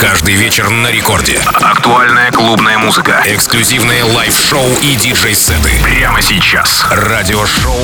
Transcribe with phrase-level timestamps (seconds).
[0.00, 1.40] Каждый вечер на рекорде.
[1.54, 3.20] Актуальная клубная музыка.
[3.26, 5.70] Эксклюзивные лайв-шоу и диджей-сеты.
[5.82, 6.86] Прямо сейчас.
[6.88, 7.74] Радиошоу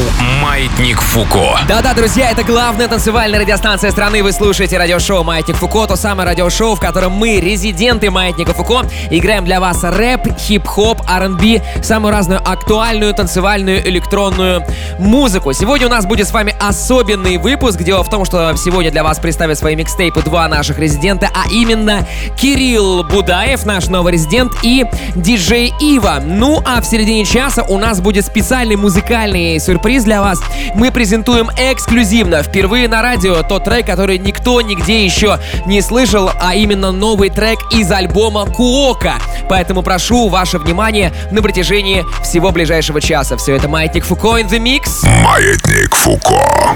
[0.41, 1.59] «Маятник Фуко».
[1.67, 4.23] Да-да, друзья, это главная танцевальная радиостанция страны.
[4.23, 9.45] Вы слушаете радиошоу «Маятник Фуко», то самое радиошоу, в котором мы, резиденты «Маятника Фуко», играем
[9.45, 14.65] для вас рэп, хип-хоп, R&B, самую разную актуальную танцевальную электронную
[15.01, 15.53] музыку.
[15.53, 17.79] Сегодня у нас будет с вами особенный выпуск.
[17.83, 22.04] Дело в том, что сегодня для вас представят свои микстейпы два наших резидента, а именно
[22.37, 26.21] Кирилл Будаев, наш новый резидент, и диджей Ива.
[26.25, 30.41] Ну а в середине часа у нас будет специальный музыкальный сюрприз для вас.
[30.75, 36.55] Мы презентуем эксклюзивно, впервые на радио, тот трек, который никто нигде еще не слышал, а
[36.55, 39.15] именно новый трек из альбома Куока.
[39.49, 43.37] Поэтому прошу ваше внимание на протяжении всего ближайшего часа.
[43.37, 45.07] Все это Маятник Фуко in the Mix.
[45.23, 46.75] Маятник Фуко.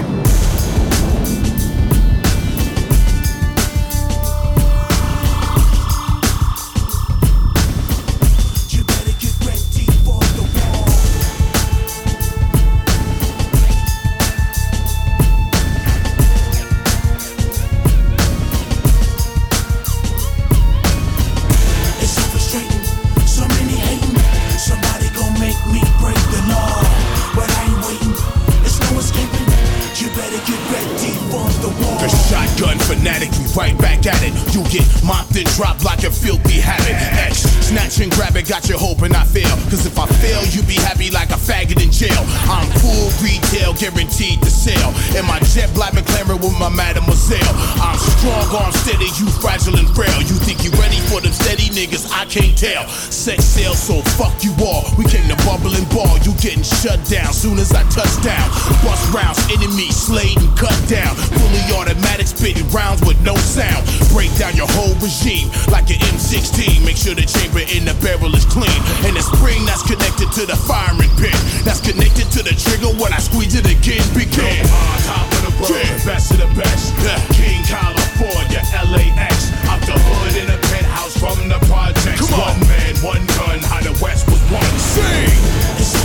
[56.39, 58.47] Getting shut down soon as I touch down.
[58.83, 61.11] Bust rounds, enemy slayed and cut down.
[61.35, 63.83] Fully automatic, spitting rounds with no sound.
[64.15, 66.83] Break down your whole regime like an M16.
[66.87, 68.79] Make sure the chamber in the barrel is clean.
[69.03, 71.35] And the spring that's connected to the firing pin.
[71.67, 74.03] That's connected to the trigger when I squeeze it again.
[74.15, 74.63] Begin.
[74.63, 76.07] On top of the world, yeah.
[76.07, 76.95] best of the best.
[77.03, 77.19] Yeah.
[77.35, 78.63] King California,
[78.95, 79.51] LAX.
[79.67, 82.31] Out the hood in a penthouse from the projects.
[82.31, 82.55] Come on.
[82.55, 84.73] One man, one gun, how the West was one.
[84.79, 85.98] Sing!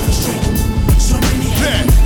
[1.64, 2.03] So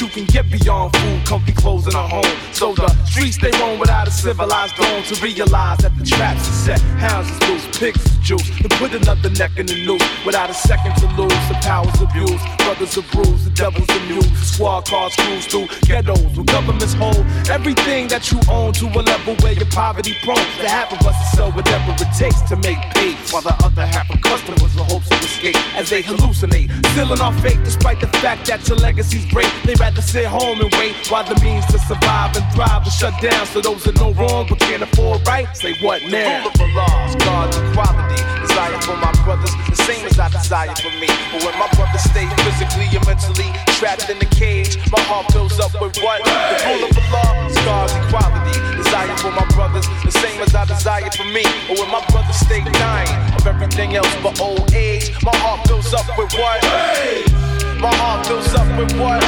[0.00, 2.24] you can get beyond food, comfy clothes, and a home.
[2.52, 6.52] So the streets they roam without a civilized dome to realize that the traps are
[6.52, 6.80] set.
[6.98, 8.48] Hounds is loose, pigs is juice.
[8.60, 11.30] To put another neck in the noose without a second to lose.
[11.48, 14.34] The powers abused, brothers are bruised, the devil's amused.
[14.36, 19.34] Squad cars cruise through ghettos where governments hold everything that you own to a level
[19.36, 20.36] where you're poverty prone.
[20.58, 24.10] The half of us sell whatever it takes to make peace, while the other half
[24.10, 26.70] of customers with hopes of escape as they hallucinate.
[26.92, 29.50] Still in our fate, despite the fact that your legacy's great.
[29.64, 33.12] They rather sit home and wait while the means to survive and thrive are shut
[33.20, 33.44] down.
[33.52, 36.40] So those that know wrong but can't afford right, say what The now?
[36.40, 38.20] rule of Allah is God's equality.
[38.40, 41.08] Desire for my brothers, the same as I desire for me.
[41.32, 45.60] But when my brothers stay physically and mentally trapped in the cage, my heart fills
[45.60, 46.24] up with what?
[46.24, 48.56] The rule of Allah is God's equality.
[48.80, 51.44] Desire for my brothers, the same as I desire for me.
[51.68, 55.92] But when my brothers stay dying of everything else but old age, my heart fills
[55.92, 57.63] up with what?
[57.84, 59.20] My heart fills up with what?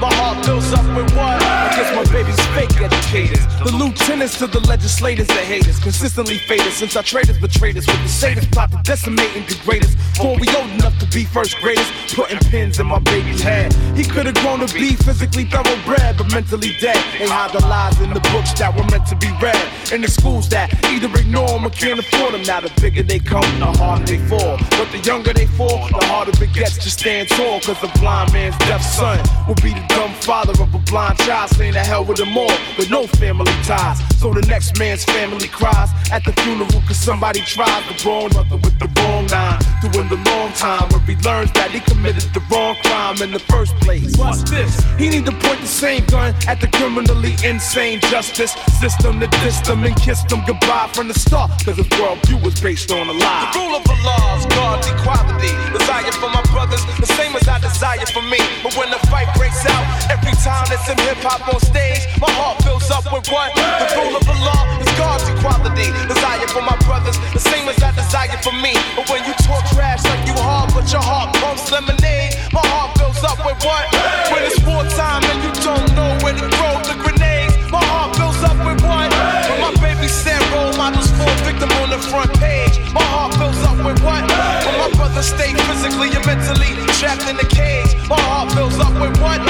[0.00, 1.42] My heart fills up with what?
[1.42, 3.53] I guess my baby's fake educators.
[3.64, 5.82] The lieutenants to the legislators that hate us.
[5.82, 7.86] Consistently faded since our traitors betrayed us.
[7.86, 9.94] With the sadist plot to decimate and degrade us.
[9.94, 11.90] Before we old enough to be first graders.
[12.12, 13.72] Putting pins in my baby's head.
[13.96, 17.00] He could have grown to be physically thoroughbred, but mentally dead.
[17.18, 19.56] Ain't hide the lies in the books that were meant to be read.
[19.90, 22.42] In the schools that either ignore them or can't afford them.
[22.42, 24.58] Now the bigger they come, the harder they fall.
[24.76, 27.60] But the younger they fall, the harder it gets to stand tall.
[27.62, 29.18] Cause the blind man's deaf son
[29.48, 31.48] will be the dumb father of a blind child.
[31.56, 34.00] Saying the hell with them all, with no family ties.
[34.20, 38.56] So the next man's family cries at the funeral cause somebody tried the wrong mother
[38.56, 39.60] with the wrong nine.
[39.84, 43.38] Doing the long time where he learns that he committed the wrong crime in the
[43.52, 44.16] first place.
[44.16, 44.80] What's this?
[44.96, 49.68] He need to point the same gun at the criminally insane justice system that dissed
[49.68, 51.50] him and kissed him goodbye from the start.
[51.64, 53.50] Cause his worldview was based on a lie.
[53.52, 55.52] The rule of Allah is God's equality.
[55.76, 58.40] Desire for my brothers, the same as I desire for me.
[58.62, 62.30] But when the fight breaks out, every time there's some hip hop on stage, my
[62.36, 63.52] heart fills up with what?
[63.54, 65.88] The rule of the law is God's equality.
[66.08, 68.76] Desire for my brothers, the same as I desire for me.
[68.96, 72.96] But when you talk trash like you hard, but your heart pumps lemonade, my heart
[72.98, 73.84] fills up with what?
[74.32, 78.40] When it's wartime and you don't know where to throw the grenades, my heart fills
[78.44, 79.08] up with what?
[79.48, 83.60] When my baby said role models fall victim on the front page, my heart fills
[83.64, 84.22] up with what?
[84.64, 88.94] When my brothers stay physically and mentally trapped in the cage, my heart fills up
[89.00, 89.40] with what?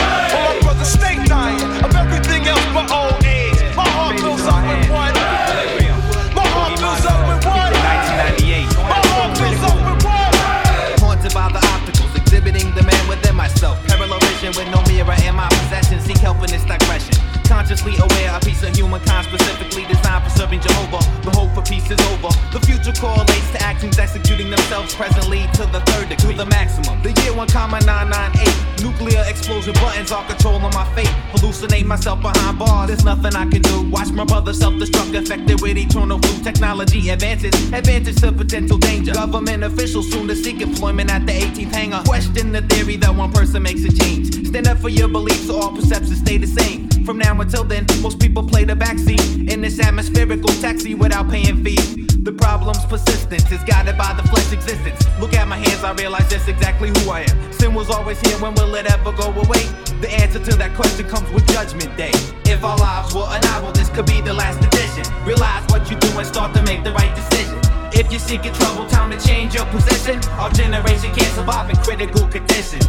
[17.75, 21.03] Consciously aware, a piece of humankind specifically designed for serving Jehovah.
[21.23, 22.31] The hope for peace is over.
[22.53, 27.03] The future correlates to actions executing themselves presently to the third degree, the maximum.
[27.03, 28.85] The year one comma 998.
[28.85, 31.11] Nuclear explosion buttons are controlling my fate.
[31.35, 32.87] Hallucinate myself behind bars.
[32.87, 33.91] There's nothing I can do.
[33.91, 36.44] Watch my brother self-destruct, affected with eternal flu.
[36.44, 39.15] Technology advances, advantage to potential danger.
[39.15, 42.03] Government officials soon to seek employment at the 18th hangar.
[42.05, 44.47] Question the theory that one person makes a change.
[44.47, 46.94] Stand up for your beliefs, so all perceptions stay the same.
[47.05, 51.62] From now until then, most people play the backseat in this atmospherical taxi without paying
[51.62, 51.97] fees.
[52.25, 55.05] The problem's persistence is guided by the flesh existence.
[55.21, 57.53] Look at my hands, I realize just exactly who I am.
[57.53, 59.69] Sin was always here, when will it ever go away?
[60.01, 62.12] The answer to that question comes with Judgment Day.
[62.47, 65.05] If our lives were a novel, this could be the last edition.
[65.27, 67.61] Realize what you do and start to make the right decision.
[67.93, 70.25] If you're seeking trouble, time to change your position.
[70.41, 72.89] Our generation can't survive in critical conditions.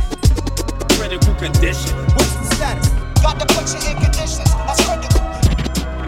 [0.95, 2.24] Critical condition.
[3.25, 3.39] What's?
[3.39, 4.53] Got to put you in conditions.
[4.53, 5.21] That's critical.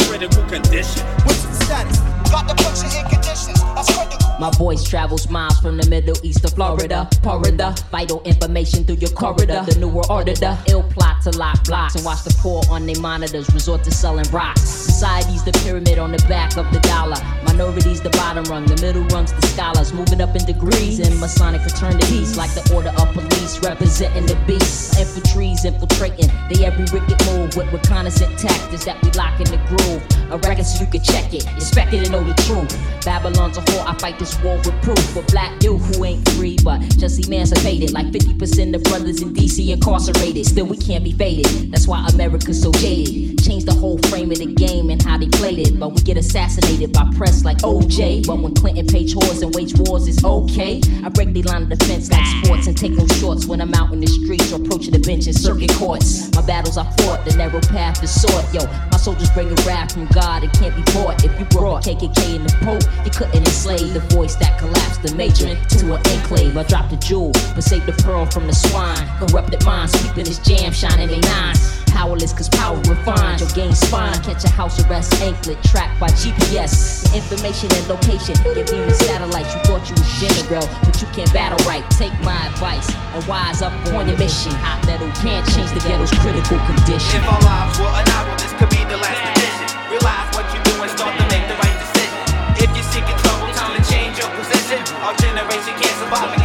[0.06, 1.06] Critical condition.
[1.26, 2.00] What's the status?
[2.30, 3.60] Got to put you in conditions.
[3.74, 4.36] That's critical.
[4.40, 7.10] My voice travels miles from the Middle East to Florida.
[7.24, 9.64] Pouring the vital information through your corridor.
[9.68, 12.86] The new world order, the ill plot to lock blocks and watch the poor on
[12.86, 14.62] their monitors resort to selling rocks.
[14.62, 17.18] Society's the pyramid on the back of the dollar.
[17.58, 19.92] Minorities the bottom rung, the middle rungs the scholars.
[19.92, 25.00] Moving up in degrees in Masonic fraternities, like the order of police representing the beast.
[25.00, 30.06] Infantry's infiltrating they every wicked move with reconnaissance tactics that we lock in the groove.
[30.30, 32.78] A record so you can check it, inspect it and know the truth.
[33.04, 35.00] Babylon's a whore, I fight this war with proof.
[35.10, 37.92] For black dude who ain't free, but just emancipated.
[37.92, 40.46] Like 50% of brothers in DC incarcerated.
[40.46, 41.72] Still, we can't be faded.
[41.72, 43.42] That's why America's so jaded.
[43.44, 45.80] Change the whole frame of the game and how they played it.
[45.80, 48.28] But we get assassinated by press like OJ.
[48.28, 51.70] But when Clinton page whores and wage wars is okay, I break the line of
[51.70, 54.92] defense like sports and take no shorts when I'm out in the streets or approaching
[54.92, 56.30] the bench in circuit courts.
[56.36, 58.54] My battles are fought, the narrow path is sought.
[58.54, 61.24] Yo, my soldiers bring a wrath from God and can't be bought.
[61.24, 65.16] If you brought KKK in the Pope, you couldn't enslave the voice that collapsed the
[65.16, 66.58] matron to an enclave.
[66.58, 69.08] I dropped a jewel, but saved the pearl from the swine.
[69.20, 71.77] Corrupted minds, keeping this jam shining they nines.
[71.98, 74.14] Powerless cause power refines your game spine.
[74.22, 77.10] Catch a house arrest anklet tracked by GPS.
[77.10, 78.38] Information and location.
[78.54, 79.50] Give you the satellites.
[79.58, 81.82] You thought you was general, but you can't battle right.
[81.98, 84.54] Take my advice and wise up on your mission.
[84.62, 87.18] Hot metal can't change the ghetto's critical condition.
[87.18, 89.66] If our lives were a novel, this could be the last edition.
[89.90, 92.62] Realize what you do and start to make the right decision.
[92.62, 94.86] If you're seeking trouble, time to change your position.
[95.02, 96.37] Our generation can't survive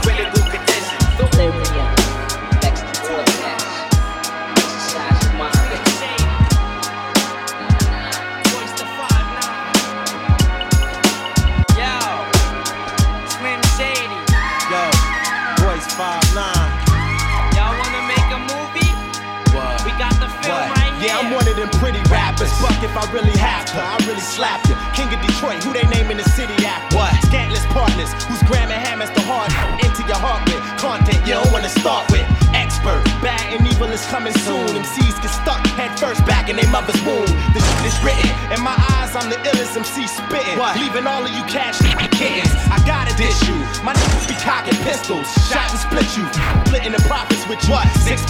[21.82, 22.54] pretty rappers.
[22.62, 23.82] Fuck if I really have to.
[23.82, 24.78] I really slap you.
[24.94, 26.94] King of Detroit, who they name in the city after?
[26.94, 27.10] What?
[27.26, 29.50] Scantless partners, who's gramming hammers the hard
[29.82, 32.22] into your heart with content you don't wanna start with.
[32.54, 34.78] Expert, bad and evil is coming soon.
[34.78, 37.26] MCs get stuck head first back in their mother's womb.
[37.50, 38.30] The shit is written.
[38.54, 40.62] In my eyes, I'm the illest MC spitting.
[40.78, 41.82] Leaving all of you cash
[42.14, 42.54] kittens.
[42.70, 43.58] I gotta dish you.
[43.82, 45.26] My niggas be cocking pistols.
[45.50, 46.30] Shot and split you.
[46.70, 47.74] Splitting the profits with you.
[47.74, 47.90] What?
[48.06, 48.22] 6%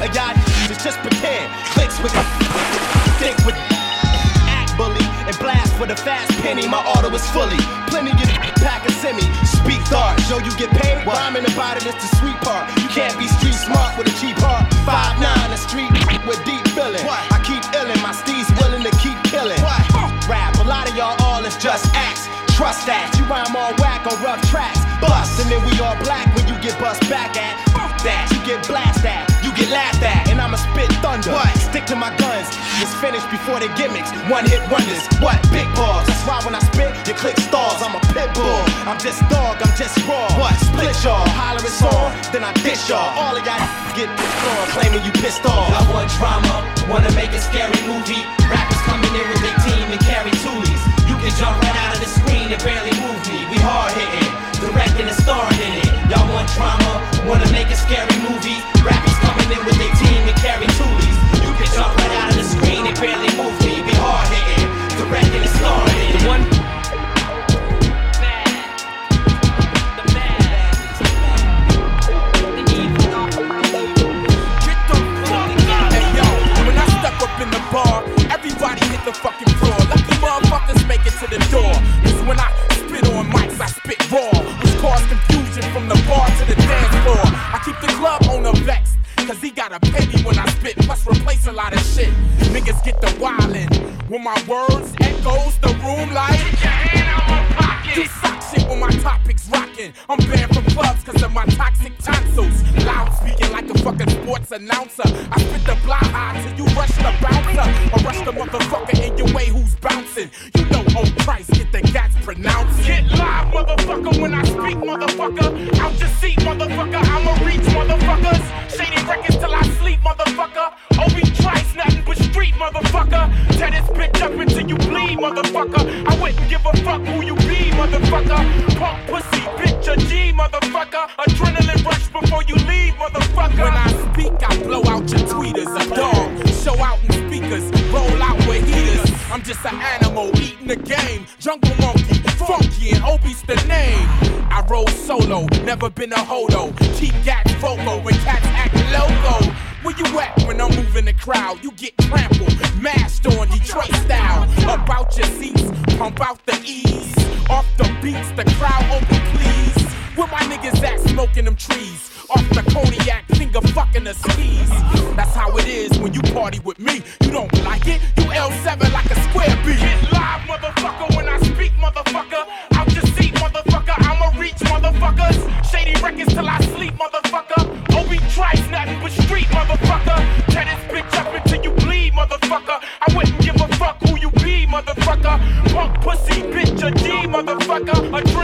[0.00, 0.32] of y'all
[0.72, 1.52] is just pretend.
[1.76, 2.16] Clicks with
[3.24, 3.56] think with
[4.52, 6.68] act bully and blast for the fast penny.
[6.68, 7.56] My auto is fully.
[7.88, 8.28] Plenty of
[8.60, 9.24] pack a semi.
[9.48, 10.20] Speak thought.
[10.28, 11.00] Show you get paid.
[11.08, 12.68] Rhyming about it is the sweet part.
[12.84, 14.68] You can't be street smart with a cheap heart.
[14.84, 15.88] Five nine, a street
[16.28, 17.00] with deep feeling.
[17.08, 19.60] I keep illin', my steez willing to keep killing.
[20.28, 22.28] Rap, a lot of y'all all is just acts.
[22.52, 24.78] Trust that you rhyme all whack on rough tracks.
[25.00, 27.56] Bust, and then we all black when you get bust back at.
[27.72, 29.26] Fuck that, you get blast at,
[29.64, 31.32] get laughed at, and I'ma spit thunder.
[31.32, 31.48] What?
[31.56, 32.48] Stick to my guns,
[32.80, 34.10] it's finished before the gimmicks.
[34.28, 35.40] One hit wonders, what?
[35.50, 36.06] Big balls.
[36.06, 37.80] That's why when I spit, you click stalls.
[37.80, 38.60] I'm a pit bull.
[38.84, 40.28] I'm just dog, I'm just raw.
[40.36, 40.54] What?
[40.60, 43.08] Split y'all, holler it's on, then I dish y'all.
[43.16, 43.60] All of y'all
[43.96, 45.70] get pissed on, claiming you pissed off.
[45.72, 46.54] I want drama,
[46.90, 48.22] wanna make a scary movie.
[48.50, 50.82] Rappers coming in with their team and carry toolies.
[51.08, 53.48] You can jump right out of the screen and barely move me.
[53.48, 54.28] We hard hitting,
[54.60, 55.90] directing and starring in it.
[56.10, 56.83] Y'all want drama,
[57.26, 58.60] wanna make a scary movie.
[58.84, 61.33] Rappers coming in with their team and carry toolies.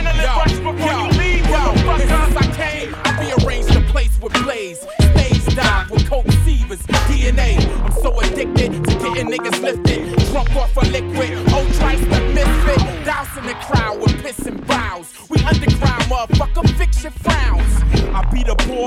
[0.03, 0.21] Motherfucker.
[0.21, 2.25] Adrenaline rush before you leave, motherfucker.
[2.25, 4.79] Since I came, I rearranged the place with Blaze.
[4.79, 7.59] Stage dive with coke sievers, DNA.
[7.85, 10.19] I'm so addicted to getting niggas lifted.
[10.31, 13.05] Drunk off a liquid, oh Trice the misfit.
[13.05, 15.13] Dousing the crowd with piss and bows.
[15.29, 17.13] We underground, motherfucker, fix your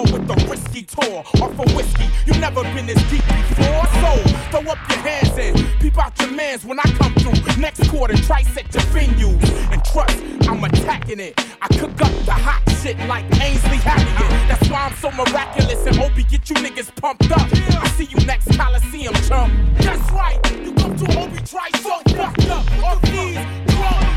[0.01, 2.09] with a risky tour off of whiskey.
[2.25, 4.11] You never been this deep before, so
[4.49, 7.33] throw up your hands and peep out your mans when I come through.
[7.61, 11.39] Next quarter, try set your venues and trust I'm attacking it.
[11.61, 14.49] I cook up the hot shit like Ainsley Harriott.
[14.49, 17.47] That's why I'm so miraculous and Obie get you niggas pumped up.
[17.51, 19.53] I see you next Coliseum, chump.
[19.77, 22.65] That's right, you come to Obie Trice so fucked up.
[22.83, 23.35] Off these
[23.73, 24.13] drunk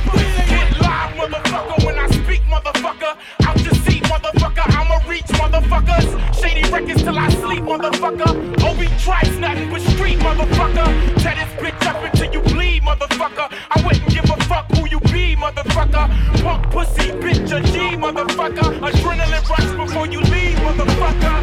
[0.49, 3.16] Get live, motherfucker, when I speak, motherfucker.
[3.47, 4.67] Out your seat, motherfucker.
[4.79, 6.07] I'ma reach motherfuckers.
[6.41, 8.31] Shady records till I sleep, motherfucker.
[8.65, 10.87] Obie Trice nothing but street, motherfucker.
[11.23, 13.47] Tear this bitch up until you bleed, motherfucker.
[13.71, 16.07] I wouldn't give a fuck who you be, motherfucker.
[16.43, 18.79] Punk pussy, bitch, a G, motherfucker.
[18.81, 21.37] Adrenaline rush before you leave, motherfucker.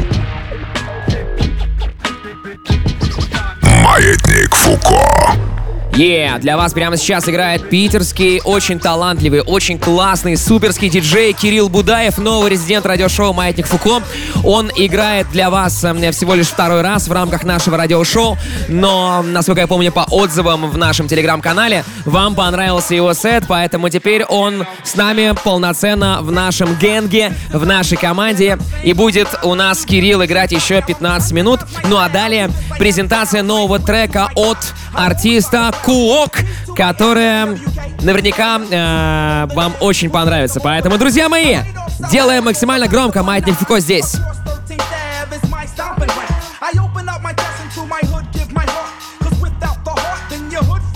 [3.82, 5.53] Маятник Фуко.
[5.96, 12.18] Yeah, для вас прямо сейчас играет питерский, очень талантливый, очень классный, суперский диджей Кирилл Будаев,
[12.18, 14.02] новый резидент радиошоу «Маятник Фуко».
[14.42, 18.36] Он играет для вас э, всего лишь второй раз в рамках нашего радиошоу,
[18.66, 24.24] но, насколько я помню, по отзывам в нашем телеграм-канале, вам понравился его сет, поэтому теперь
[24.24, 30.24] он с нами полноценно в нашем генге, в нашей команде, и будет у нас Кирилл
[30.24, 31.60] играть еще 15 минут.
[31.84, 34.58] Ну а далее презентация нового трека от
[34.92, 36.32] артиста Куок,
[36.76, 37.58] которая
[38.00, 40.60] наверняка э, вам очень понравится.
[40.60, 41.58] Поэтому, друзья мои,
[42.10, 44.16] делаем максимально громко «Маятник Фуко» здесь.
[48.00, 48.92] Hood, give my heart.
[49.20, 50.93] Cause without the heart, then your hood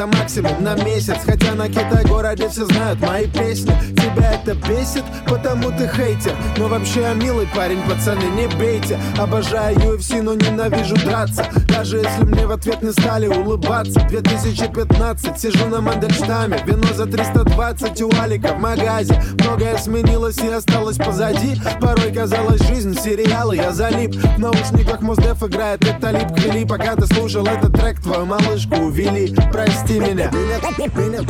[0.00, 1.16] это максимум на месяц.
[1.24, 3.72] Хотя на Китай-городе все знают мои песни.
[3.94, 6.34] Тебя это бесит, потому ты хейтер.
[6.56, 8.98] Но вообще милый парень, пацаны, не бейте.
[9.18, 11.46] Обожаю UFC, но ненавижу драться
[11.80, 14.00] Даже если мне в ответ не стали улыбаться.
[14.10, 16.62] 2015, сижу на Мандельштаме.
[16.66, 19.18] Вино за 320 у Алика в магазе.
[19.38, 21.58] Многое сменилось и осталось позади.
[21.80, 24.14] Порой казалось жизнь, сериалы, я залип.
[24.14, 29.34] В наушниках Моздеф играет это лип Квили Пока ты слушал этот трек, твою малышку увели.
[29.50, 31.20] Прости меня Меня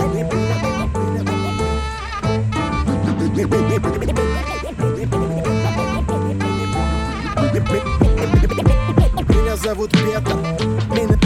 [9.62, 10.36] зовут Петр.
[10.90, 11.18] Меня,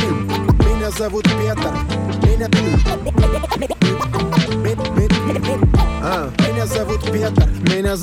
[0.59, 1.71] меня зовут Петр.
[2.23, 4.64] Меня, меня, меня, меня, ветер Меня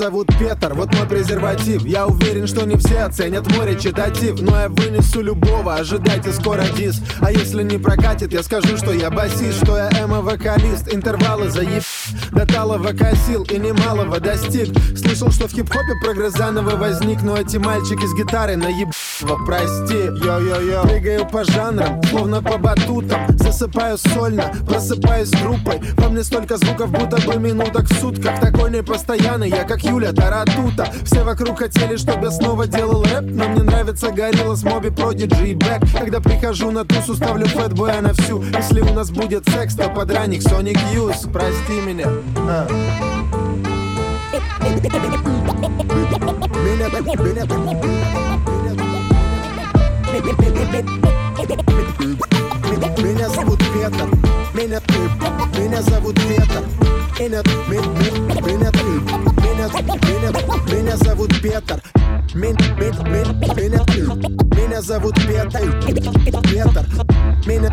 [0.02, 1.86] зовут Петр, вот мой презерватив.
[1.86, 7.02] Я уверен, что не все оценят мой речитатив Но я вынесу любого, ожидайте скоро дис.
[7.20, 11.84] А если не прокатит, я скажу, что я басист Что я эмо-вокалист, интервалы заеб
[12.32, 14.76] До талого косил и немалого достиг.
[14.98, 18.90] Слышал, что в хип-хопе прогресс заново возник Но эти мальчики с гитарой наеб
[19.46, 20.82] прости Йо-йо-йо.
[20.84, 23.38] Прыгаю по жанрам, словно по батутам.
[23.38, 25.80] Засыпаю сольно, просыпаюсь группой.
[25.98, 30.92] Во мне столько звуков, будто бы минуток в сутках Такой непостоянный, я как Юля Таратута.
[31.04, 33.24] Все вокруг хотели, чтобы я снова делал рэп.
[33.24, 35.82] Но мне нравится горилла с Моби Продиджи и Бэк.
[35.98, 38.42] Когда прихожу на тусу, ставлю фэтбоя на всю.
[38.44, 42.08] Если у нас будет секс, то подраник Sonic Youth Прости меня.
[42.38, 42.68] А.
[46.64, 47.46] Меня, меня,
[52.98, 54.06] меня зовут Петр.
[54.54, 54.82] Меня,
[55.58, 57.01] меня зовут Петр.
[57.21, 57.83] Меня, меня,
[58.43, 58.71] меня,
[59.43, 60.31] меня,
[60.73, 61.81] меня зовут Петр.
[62.35, 63.81] Меня, меня, меня,
[64.55, 65.61] меня зовут Петр.
[66.43, 66.87] Петр.
[67.47, 67.71] Меня,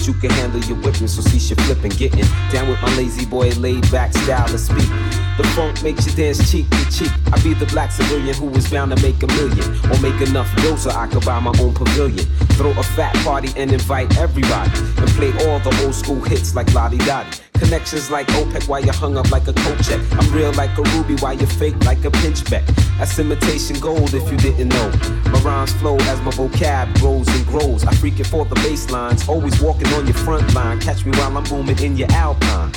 [0.01, 1.91] that you can handle your whipping, so cease your flipping.
[1.91, 4.89] Getting down with my lazy boy, laid back style to speak.
[5.37, 7.11] The funk makes you dance cheek to cheek.
[7.31, 9.67] I be the black civilian who is bound to make a million.
[9.91, 12.25] Or make enough dough so I could buy my own pavilion.
[12.57, 14.71] Throw a fat party and invite everybody.
[14.97, 17.50] And play all the old school hits like Lottie Dottie.
[17.61, 20.01] Connections like OPEC while you hung up like a coat check.
[20.13, 22.65] I'm real like a ruby while you fake like a pinchback.
[22.97, 24.89] That's imitation gold if you didn't know.
[25.31, 27.85] My rhymes flow as my vocab grows and grows.
[27.85, 29.29] I freak it for the bass lines.
[29.29, 30.79] Always walking on your front line.
[30.81, 32.71] Catch me while I'm booming in your alpine.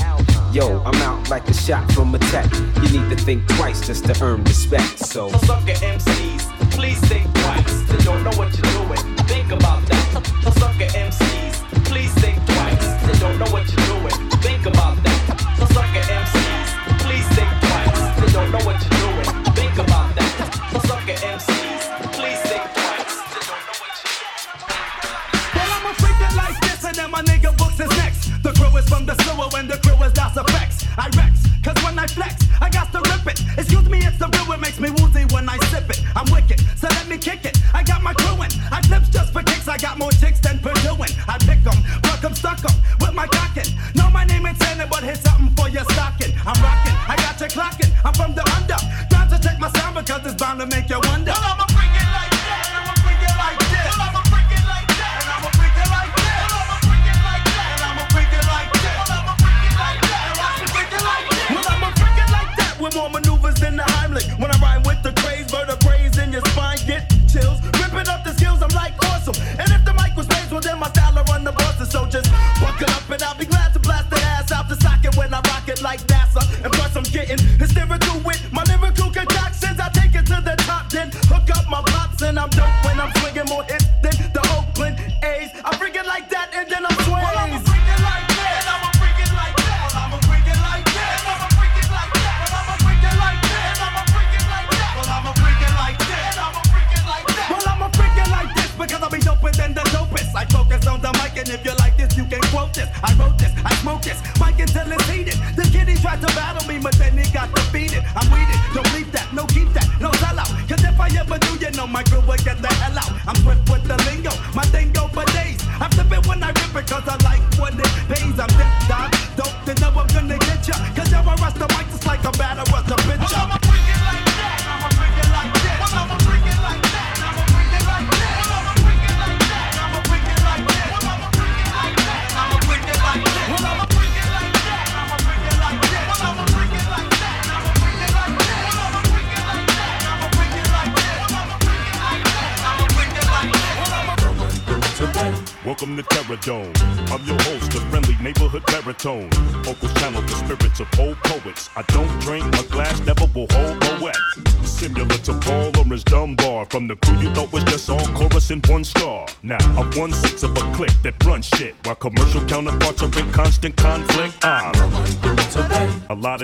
[0.52, 2.52] Yo, I'm out like a shot from a tech.
[2.82, 4.98] You need to think twice just to earn respect.
[4.98, 7.82] So, so sucker MCs, please think twice.
[7.88, 9.16] They don't know what you're doing.
[9.26, 10.26] Think about that.
[10.44, 12.86] So sucker MCs, please think twice.
[13.06, 13.83] They don't know what you're doing.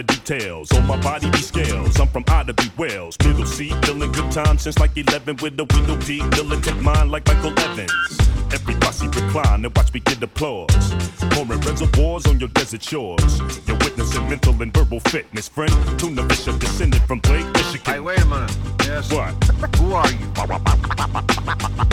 [0.01, 2.01] A lot of details on my body be scales.
[2.01, 2.71] I'm from Ida B.
[2.79, 7.11] Wells, middle seat, feeling good time since like 11 with the window deep, militant mind
[7.11, 8.19] like Michael Evans.
[8.51, 10.95] Every bossy recline and watch me get applause.
[11.33, 13.41] Pouring reservoirs on your desert shores.
[13.67, 15.71] You're witnessing mental and verbal fitness, friend.
[15.99, 17.93] Tuna Bishop descended from Blake, Michigan.
[17.93, 18.57] Hey, wait a minute.
[18.87, 19.13] Yes.
[19.13, 19.35] What?
[19.77, 20.33] Who are you?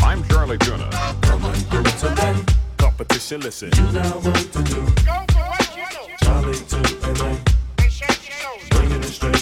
[0.01, 0.87] I'm Chali 2na.
[2.77, 3.69] Competition, listen.
[3.75, 4.75] You know what to do.
[5.03, 6.07] Go for what you know.
[6.21, 7.56] Charlie to LA.
[8.87, 9.36] Bringing it straight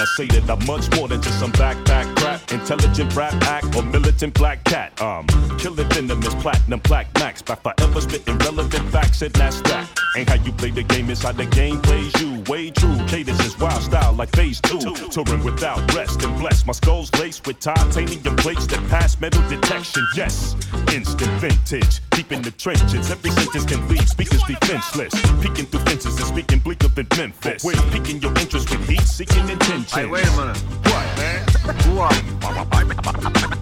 [0.00, 3.82] I say that I'm much more than just some backpack crap, intelligent rap act, or
[3.82, 5.00] militant black cat.
[5.00, 5.26] Um,
[5.58, 9.88] killing venomous platinum black max by forever spitting relevant facts, and that's that.
[10.16, 12.42] Ain't how you play the game, it's how the game plays you.
[12.48, 14.78] Way true, cadence is wild style like phase two.
[14.78, 16.66] Touring without rest and blessed.
[16.66, 20.06] My skull's laced with titanium plates that pass metal detection.
[20.14, 20.54] Yes,
[20.94, 23.10] instant vintage, deep in the trenches.
[23.10, 25.12] Every sentence can leave speakers defenseless.
[25.42, 27.64] Peeking through fences and speaking bleaker than Memphis.
[27.64, 29.48] Wait, piquing your interest with heat, seeking
[29.88, 29.94] intentions.
[29.94, 30.56] Hey, wait a minute.
[30.84, 31.40] What, man?
[31.84, 32.38] Who are you?
[32.42, 32.92] I'm,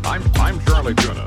[0.04, 1.26] I'm, I'm Chali 2na.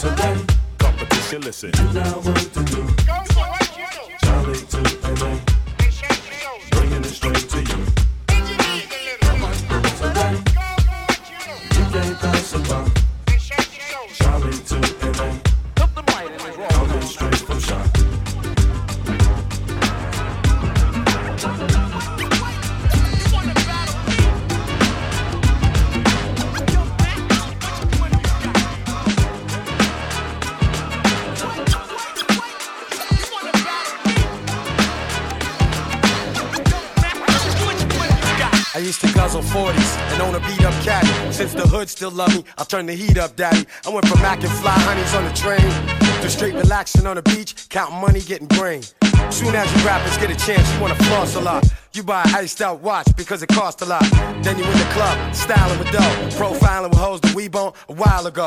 [0.00, 0.36] Today,
[0.78, 1.70] Competition, listen.
[1.76, 2.82] you know what to do.
[3.06, 4.18] Go for what you know.
[4.22, 4.80] Charlie to
[5.24, 5.38] LA.
[5.80, 6.70] And shake your nose.
[6.70, 7.84] Bringing it straight to you.
[8.26, 9.50] Bend your knees a little.
[9.98, 11.58] Today, Go for what you know.
[11.76, 12.99] you can't pass it by.
[38.90, 41.04] Used to guzzle 40s and own a beat up cat.
[41.32, 43.64] Since the hood still love me, I'll turn the heat up, daddy.
[43.86, 45.70] I went from Mac and fly honeys on the train
[46.22, 48.82] to straight relaxing on the beach, counting money, getting brain.
[49.30, 51.64] Soon as you rappers get a chance, you wanna floss a lot.
[51.92, 54.02] You buy an iced out watch because it costs a lot.
[54.42, 55.98] Then you in the club, styling with dough,
[56.38, 58.46] profiling with hoes that we bone a while ago.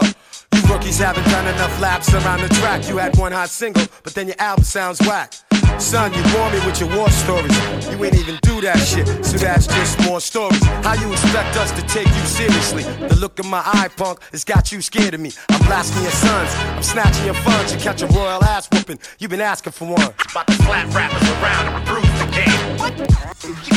[0.56, 2.88] You rookies haven't done enough laps around the track.
[2.88, 5.34] You had one hot single, but then your album sounds whack.
[5.78, 7.52] Son, you bore me with your war stories.
[7.90, 10.64] You ain't even do that shit, so that's just more stories.
[10.64, 12.84] How you expect us to take you seriously?
[12.84, 15.32] The look in my eye, punk, has got you scared of me.
[15.50, 17.74] I'm blasting your sons, I'm snatching your funds.
[17.74, 20.14] You catch a royal ass whooping, you been asking for one.
[20.32, 22.23] About the flat rappers around game.
[22.34, 23.00] What?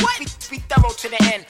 [0.01, 0.47] What?
[0.49, 1.45] Be thorough to the end.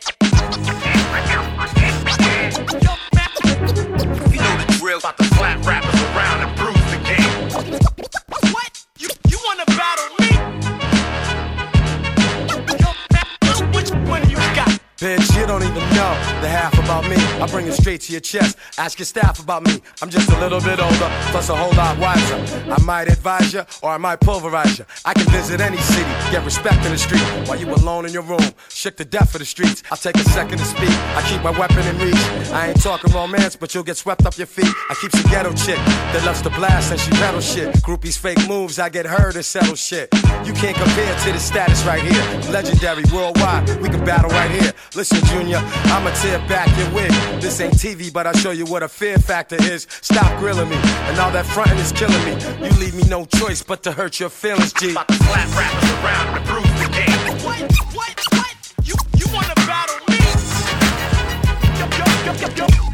[15.08, 16.12] Bitch, you don't even know
[16.44, 17.16] the half about me.
[17.42, 18.58] I bring it straight to your chest.
[18.78, 19.82] Ask your staff about me.
[20.02, 22.36] I'm just a little bit older, plus a whole lot wiser.
[22.70, 24.86] I might advise you, or I might pulverize you.
[25.06, 27.24] I can visit any city, get respect in the street.
[27.48, 29.82] While you alone in your room, shook to death for the streets.
[29.90, 30.92] I'll take a second to speak.
[31.16, 32.52] I keep my weapon in reach.
[32.52, 34.74] I ain't talking romance, but you'll get swept up your feet.
[34.90, 35.80] I keep some ghetto chick
[36.12, 37.74] that loves to blast and she pedal shit.
[37.76, 40.10] Groupies fake moves, I get her to settle shit.
[40.44, 42.52] You can't compare to the status right here.
[42.52, 44.74] Legendary worldwide, we can battle right here.
[44.98, 45.62] Listen, Junior,
[45.94, 47.12] I'ma tear back your wig.
[47.40, 49.86] This ain't TV, but I'll show you what a fear factor is.
[50.02, 52.32] Stop grilling me, and all that fronting is killing me.
[52.66, 54.94] You leave me no choice but to hurt your feelings, G.
[54.94, 57.46] About to slap rappers around and bruise the game.
[57.46, 57.62] What?
[57.94, 58.24] What?
[58.34, 58.74] What?
[58.86, 60.18] You you wanna battle me?
[61.78, 62.87] Yo yo yo yo yo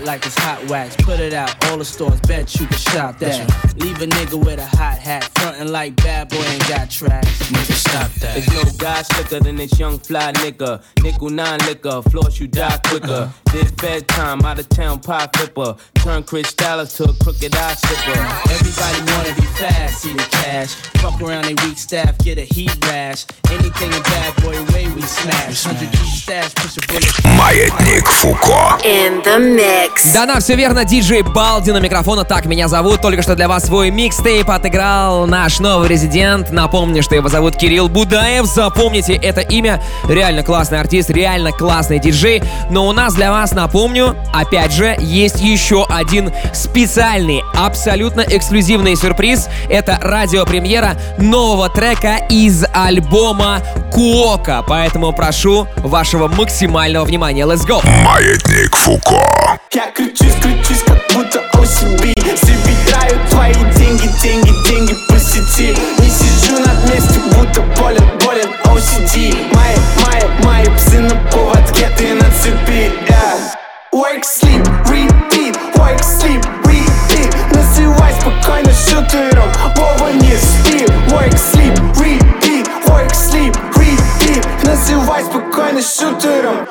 [0.00, 0.96] melt like it's hot wax.
[0.96, 3.38] Put it out, all the stores, bet you can shop that.
[3.76, 7.50] Leave a nigga with a hot hat, frontin' like bad boy ain't got tracks.
[7.50, 8.34] Nigga, stop that.
[8.34, 10.82] There's no guy slicker than this young fly nigga.
[11.02, 13.32] Nickel nine liquor, floss you die quicker.
[13.52, 15.76] This bedtime, out of town pie flipper.
[15.94, 18.20] Turn Chris Dallas to a crooked eye sipper.
[18.52, 20.74] Everybody wanna be fast, see the cash.
[21.02, 23.26] Fuck around they weak staff, get a heat rash.
[23.50, 25.66] Anything in bad boy way we smash.
[25.66, 27.04] 100 G stash, push a bullet.
[27.38, 28.78] Маятник Фуко.
[28.84, 29.89] In the mix.
[30.13, 33.01] До нас все верно, диджей Балди на микрофона, так меня зовут.
[33.01, 36.51] Только что для вас свой микстейп отыграл наш новый резидент.
[36.51, 38.45] Напомню, что его зовут Кирилл Будаев.
[38.45, 39.81] Запомните это имя.
[40.07, 42.41] Реально классный артист, реально классный диджей.
[42.69, 49.49] Но у нас для вас, напомню, опять же, есть еще один специальный, абсолютно эксклюзивный сюрприз.
[49.69, 54.63] Это радиопремьера нового трека из альбома Куока.
[54.67, 57.45] Поэтому прошу вашего максимального внимания.
[57.45, 57.81] Let's go!
[58.03, 59.59] Маятник Фуко.
[59.80, 66.58] Я кручусь, кручусь, как будто OCB Собираю твои деньги, деньги, деньги по сети Не сижу
[66.58, 72.90] на месте, будто болен, болен OCD Мои, мои, мои псы на поводке, ты на цепи
[73.08, 73.54] yeah.
[73.92, 82.66] Work, sleep, repeat, work, sleep, repeat Называй спокойно шутером, Вова не спи Work, sleep, repeat,
[82.86, 83.69] work, sleep, repeat
[84.63, 86.67] Называй спокойно шутером.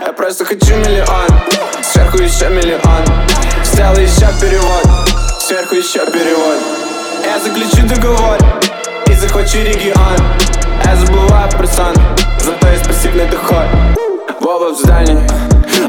[0.00, 1.28] Я просто хочу миллион.
[1.82, 3.04] Сверху еще миллион.
[3.64, 4.84] Сделай еще перевод.
[5.40, 6.58] Сверху еще перевод.
[7.24, 8.38] Я заключу договор
[9.06, 10.16] И захвачу регион.
[10.84, 11.94] Я забываю про сон
[12.40, 13.66] Зато есть пассивный доход.
[14.40, 15.26] Вова в здании.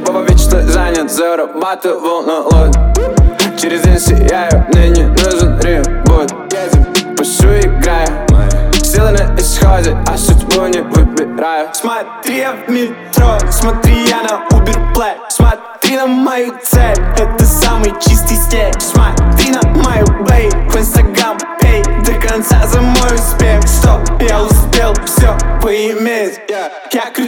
[0.05, 1.11] Вова вечно занят.
[1.11, 2.75] Зарабатывал на лот.
[3.59, 6.38] Через день сияю Мне не нужен ребут
[9.79, 11.69] исходе, а судьбу не выбираю.
[11.73, 15.15] Смотри, я в метро, смотри, я на Uber Play.
[15.29, 18.73] Смотри на мою цель, это самый чистый стиль.
[18.79, 24.93] Смотри на мою бей, в Instagram пей До конца за мой успех, стоп, я успел
[25.05, 26.39] все поиметь.
[26.49, 27.19] Я как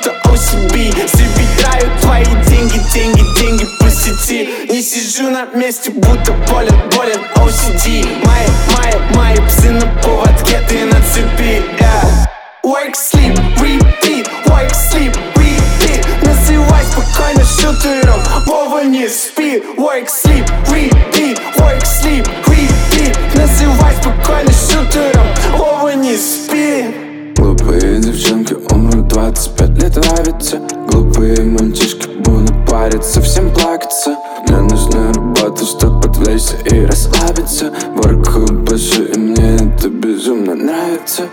[0.00, 6.74] будто OCB Собираю твои деньги, деньги, деньги по сети Не сижу на месте, будто болен,
[6.94, 12.26] болен OCD Мои, мои, мои псы на поводке, ты на цепи yeah.
[12.64, 21.38] Work, sleep, repeat, work, sleep, repeat Называй спокойно шутером, Вова не спи Work, sleep, repeat,
[21.58, 27.09] work, sleep, repeat Называй спокойно шутером, Вова не спи
[27.41, 30.61] Глупые девчонки умрут 25 лет нравится.
[30.87, 34.15] Глупые мальчишки будут париться, всем плакаться.
[34.47, 37.73] Мне нужна работа, чтобы отвлечься и расслабиться.
[37.95, 41.23] Воркую больше и мне это безумно нравится.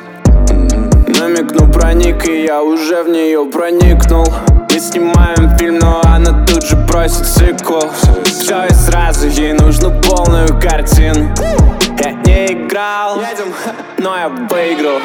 [1.20, 4.24] Намекну проник, и я уже в нее проникнул.
[4.72, 7.90] Мы снимаем фильм, но она тут же просит сиквел.
[8.24, 11.34] Все и сразу, ей нужно полную картину.
[12.02, 13.20] Я не играл,
[13.98, 15.00] но я выиграл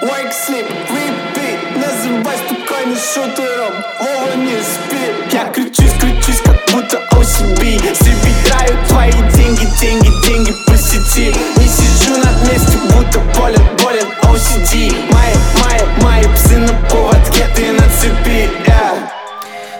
[0.00, 1.58] Wake, sleep, repeat.
[1.76, 3.74] Называй спокойно шутером.
[3.98, 4.96] Вова не спи.
[5.32, 11.34] Я кричусь, кричусь, как будто OCB Собираю твои деньги, деньги, деньги по сети.
[11.56, 15.34] Не сижу на месте, будто болен, болен OCD Мои,
[15.64, 18.48] мои, мои псы на поводке, ты на цепи.
[18.68, 19.17] Yeah.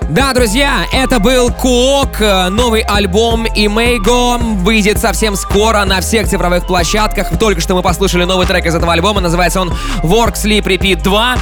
[0.09, 7.39] Да, друзья, это был Куок, новый альбом Имейго выйдет совсем скоро на всех цифровых площадках.
[7.39, 9.71] Только что мы послушали новый трек из этого альбома, называется он
[10.03, 11.37] Work Sleep Repeat 2.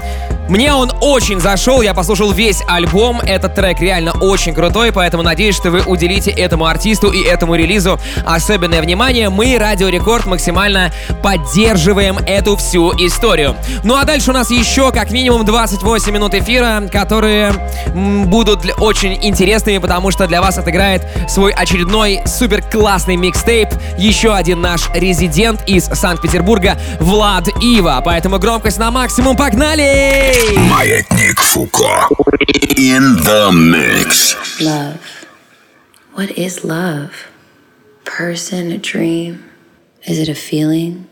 [0.48, 5.56] Мне он очень зашел, я послушал весь альбом, этот трек реально очень крутой, поэтому надеюсь,
[5.56, 9.28] что вы уделите этому артисту и этому релизу особенное внимание.
[9.28, 13.56] Мы, Радио Рекорд, максимально поддерживаем эту всю историю.
[13.82, 17.52] Ну а дальше у нас еще как минимум 28 минут эфира, которые
[17.94, 24.60] будут очень интересными, потому что для вас отыграет свой очередной супер классный микстейп еще один
[24.60, 28.00] наш резидент из Санкт-Петербурга Влад Ива.
[28.04, 30.35] Поэтому громкость на максимум, погнали!
[30.35, 32.09] Маятник Фуко.
[32.77, 34.35] In the mix.
[34.61, 35.25] Love.
[36.13, 37.27] What is love?
[38.03, 39.43] Person, a dream?
[40.05, 41.07] Is it a feeling?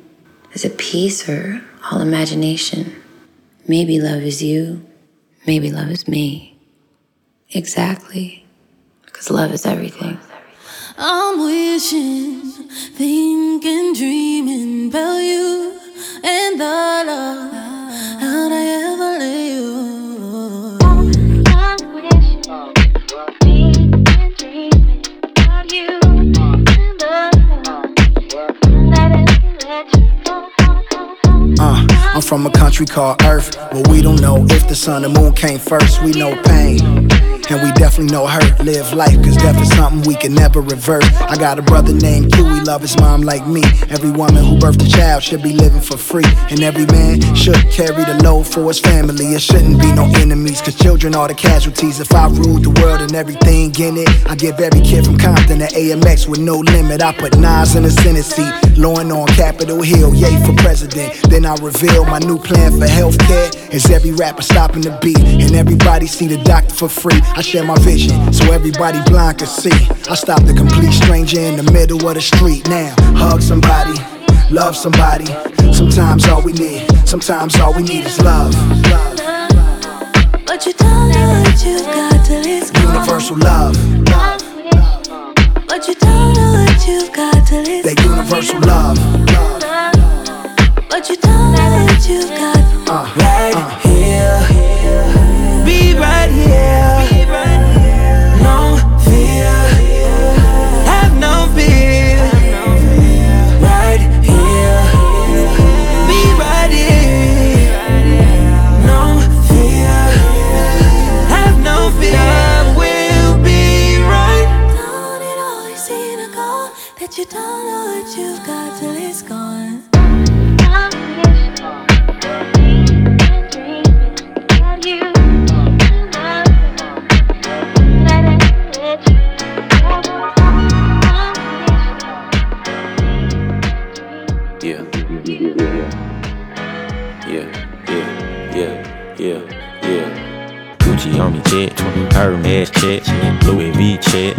[0.53, 2.93] Is it peace or all imagination?
[3.67, 4.85] Maybe love is you.
[5.47, 6.57] Maybe love is me.
[7.51, 8.45] Exactly.
[9.05, 10.19] Because love is everything.
[10.97, 12.41] I'm wishing,
[12.99, 15.79] thinking, dreaming about you
[16.23, 17.82] and the love.
[17.94, 20.78] How'd I ever leave you?
[21.46, 21.78] I
[23.40, 24.04] dreaming,
[24.36, 25.02] dreaming
[25.48, 26.48] of you in the
[29.70, 30.63] let you?
[31.58, 35.14] Uh, I'm from a country called Earth, but we don't know if the sun and
[35.14, 36.02] moon came first.
[36.02, 37.08] We know pain.
[37.50, 38.58] And we definitely know hurt.
[38.64, 41.04] Live life, cause death is something we can never revert.
[41.20, 43.62] I got a brother named Q, he love his mom like me.
[43.90, 46.24] Every woman who birthed a child should be living for free.
[46.48, 49.26] And every man should carry the load for his family.
[49.26, 52.00] It shouldn't be no enemies, cause children are the casualties.
[52.00, 55.58] If I ruled the world and everything in it, I give every kid from Compton
[55.58, 57.02] to AMX with no limit.
[57.02, 61.12] I put knives in the Senate seat, Lauren on Capitol Hill, yay for president.
[61.28, 63.50] Then I reveal my new plan for healthcare.
[63.72, 67.20] Is every rapper stopping the beat, and everybody see the doctor for free.
[67.36, 69.72] I share my vision so everybody blind can see.
[70.08, 72.94] I stop the complete stranger in the middle of the street now.
[73.16, 73.98] Hug somebody,
[74.50, 75.26] love somebody.
[75.72, 78.52] Sometimes all we need, sometimes all we need is love.
[80.46, 82.94] But you don't know what you've got till it's gone.
[82.94, 83.76] Universal love.
[85.66, 89.63] But you don't know what you've got till it's That universal love.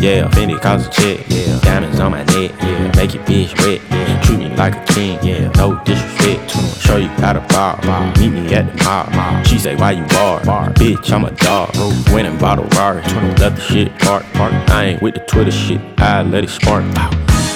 [0.05, 3.81] Yeah, Fendi cause a check, yeah, diamonds on my neck, yeah, make your bitch wet,
[3.89, 7.79] yeah, treat me like a king, yeah, no disrespect, show you how to bar,
[8.19, 10.69] meet me at the mall, she say why you bar, bar.
[10.73, 11.75] bitch I'm a dog,
[12.13, 13.01] went and bought a Rari,
[13.39, 16.83] left the shit park, park, I ain't with the Twitter shit, I let it spark,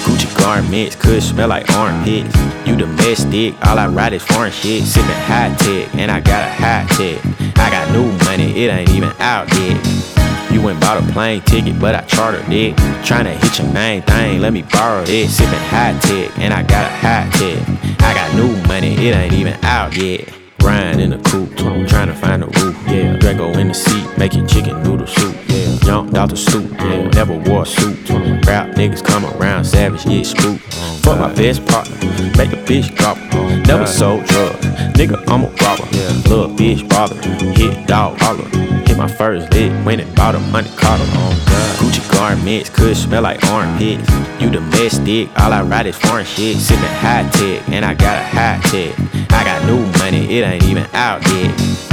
[0.02, 2.34] Gucci garments could smell like armpits.
[2.66, 4.82] You domestic, all I ride is foreign shit.
[4.82, 7.20] Sippin' high tech, and I got a high tech.
[7.58, 10.19] I got new money, it ain't even out yet.
[10.52, 12.74] You went bought a plane ticket, but I chartered it.
[13.04, 15.30] Tryna hit your main thing, let me borrow it.
[15.30, 18.00] Sippin' high tech, and I got a high tech.
[18.00, 20.28] I got new money, it ain't even out yet.
[20.60, 21.50] Ryan in the coupe,
[21.88, 23.16] tryna find a roof, yeah.
[23.16, 25.69] Draco in the seat, making chicken noodle soup, yeah.
[25.90, 27.08] Jumped out the stoop, yeah.
[27.08, 28.08] Never wore a suit.
[28.46, 30.62] Rap niggas come around, savage, get spooked.
[31.02, 31.96] Fuck my best partner,
[32.38, 33.56] make a bitch drop her.
[33.66, 34.64] Never sold drugs,
[34.94, 35.82] nigga, I'm a robber.
[36.28, 37.16] Little bitch bother,
[37.58, 38.48] hit dog holler.
[38.86, 41.04] Hit my first lick, went and bought a Monte Carlo.
[41.08, 44.08] Oh, Gucci garments could smell like armpits.
[44.40, 46.58] You domestic, all I ride is foreign shit.
[46.58, 48.94] Sippin' high tech, and I got a high tech.
[49.32, 51.89] I got new money, it ain't even out yet.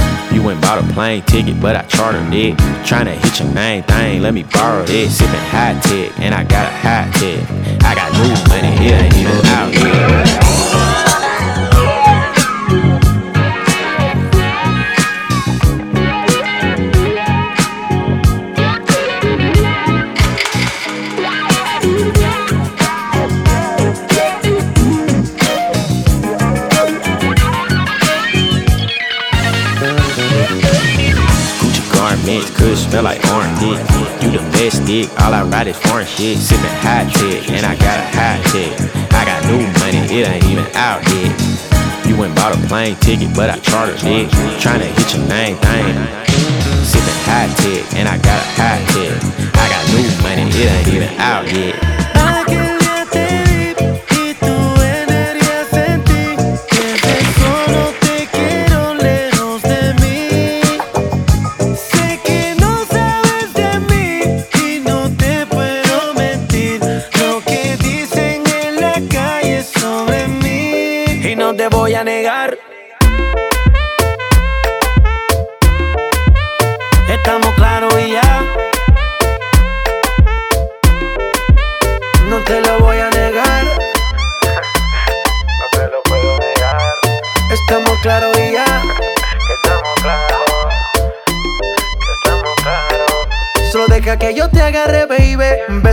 [0.47, 2.55] Went bought a plane ticket, but I chartered it.
[2.87, 5.09] Tryna hit your main thing, let me borrow it.
[5.09, 7.83] Sippin' high tech, and I got a high tech.
[7.83, 11.16] I got new money, it ain't even out yet.
[32.97, 33.77] Smell like orange dick.
[34.21, 36.37] You domestic, all I ride is foreign shit.
[36.37, 38.73] Sippin' hot tech, and I got a hot tech.
[39.13, 41.31] I got new money, it ain't even out yet.
[42.07, 44.29] You went bought a plane ticket, but I chartered it.
[44.61, 45.93] Tryna hit your main thing.
[46.89, 49.13] Sippin' high tech, and I got a hot tech.
[49.53, 52.06] I got new money, it ain't even out yet.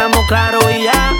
[0.00, 1.12] estamos claros y ya.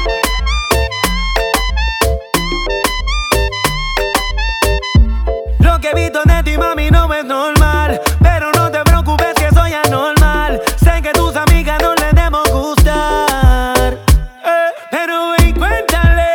[5.59, 8.01] Lo que he visto en ti, mami, no es normal.
[8.23, 10.63] Pero no te preocupes que soy anormal.
[10.83, 13.99] Sé que tus amigas no les debemos gustar.
[14.47, 16.33] Eh, pero ven, cuéntale,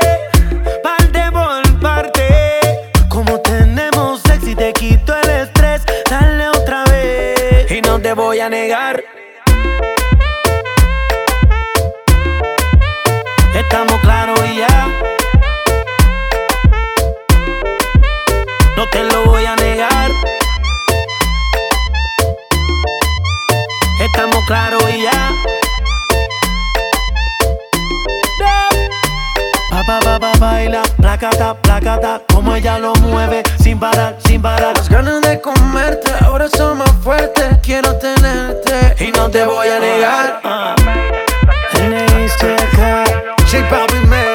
[0.84, 2.91] parte por parte.
[3.10, 5.82] Como tenemos sexy, te quito el estrés.
[6.12, 7.72] Dale otra vez.
[7.72, 9.14] Y no te voy a negar.
[24.48, 25.32] Claros y ya.
[29.72, 34.78] Pa, pa, pa, pa, baila, placata, placata, como ella lo mueve, sin parar, sin parar.
[34.78, 37.58] Las ganas de comerte ahora son más fuertes.
[37.64, 40.41] Quiero tenerte y no te voy a negar.
[43.52, 44.35] J Balvin,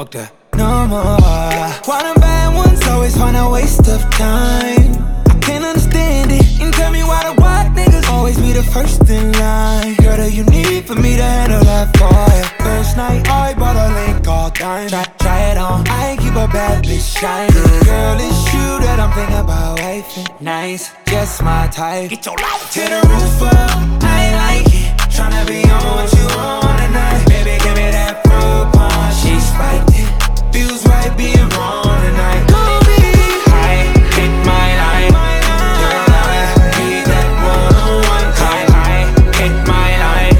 [0.00, 0.32] Fuck that.
[0.56, 1.20] No more.
[1.84, 4.96] Why them bad ones always find a waste of time?
[5.28, 6.40] I can't understand it.
[6.58, 9.96] And tell me why the white niggas always be the first in line.
[9.96, 12.64] Girl, do you need for me to handle that boy.
[12.64, 14.88] First night, I bought a link all time.
[14.88, 15.86] Try, try it on.
[15.86, 17.52] I ain't keep a bad bitch shining.
[17.84, 20.40] Girl, it's you that I'm thinking about wifing.
[20.40, 22.08] Nice, just my type.
[22.08, 24.00] Get your life to the roof up.
[24.00, 24.96] I like it.
[25.12, 27.20] Tryna be on what you want tonight.
[27.28, 29.16] Baby, give me that fruit punch.
[29.20, 29.89] She spiked it.
[30.52, 32.42] Feels right being wrong tonight.
[34.16, 35.12] Hit my line.
[35.80, 38.68] Girl, I need that one-on-one time.
[38.74, 39.06] I
[39.38, 40.36] hit my line.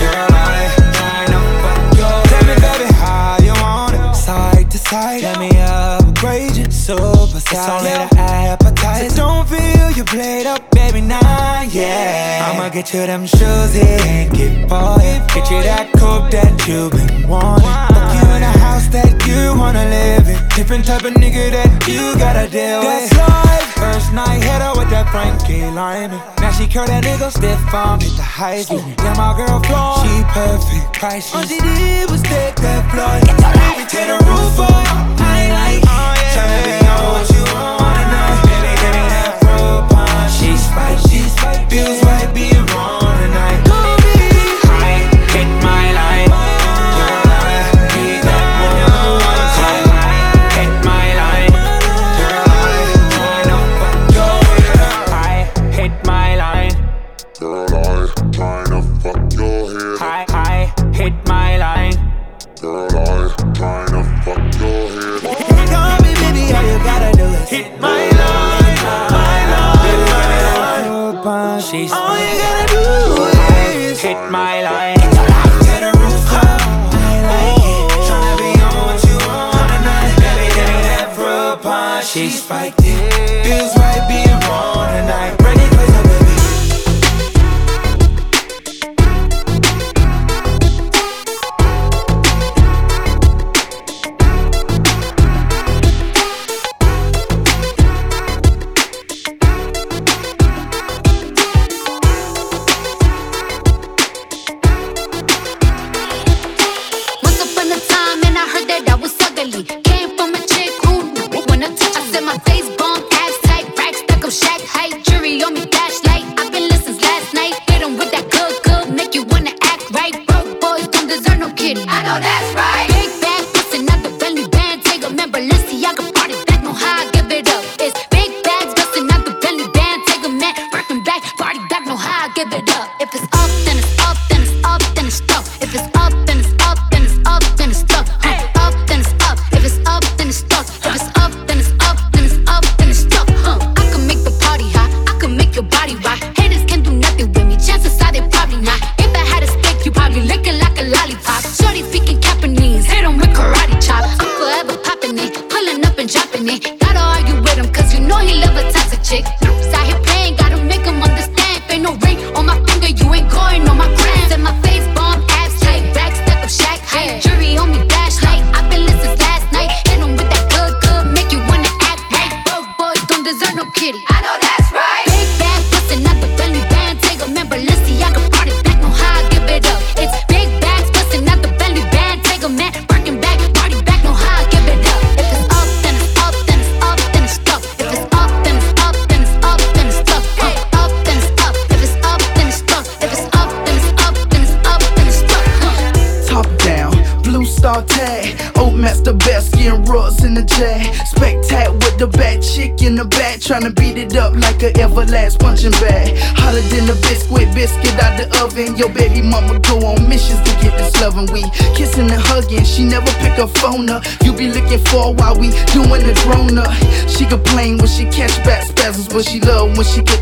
[0.00, 4.14] Girl, I tryna fuck your Tell me, baby, how you want it.
[4.14, 5.22] Side to side.
[5.22, 6.70] Let me upgrade you.
[6.70, 9.10] Super It's only the appetizer.
[9.10, 10.62] So don't feel you played up,
[12.70, 12.82] yeah.
[12.82, 15.26] Get you them shoes and get for it.
[15.34, 17.66] Get you that coupe that you've been wanting.
[17.66, 20.48] Fuck you in a house that you wanna live in.
[20.56, 23.10] Different type of nigga that you gotta deal with.
[23.10, 23.60] That's life.
[23.74, 26.20] First night, hit her with that Frankie Lymon.
[26.40, 28.84] Now she curl that nigga stiff on hit the high school.
[28.98, 31.34] Yeah, my girl floor, she perfect, priceless.
[31.34, 34.86] All she did was take that me to the roof off.
[35.18, 36.34] I ain't like oh, it.
[36.34, 37.39] Tryna be on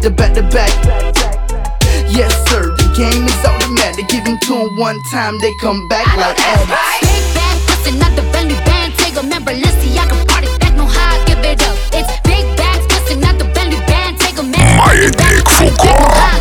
[0.00, 0.70] get the back to back.
[2.08, 4.08] Yes, sir, the game is automatic.
[4.08, 7.00] Give them to them one time, they come back like addicts.
[7.00, 8.94] Big bag, bustin' out the Bentley band.
[8.96, 11.76] Take a member, Balenciaga party back, how I give it up.
[11.92, 14.18] It's big bags, bustin' out the Bentley band.
[14.18, 14.58] Take a member.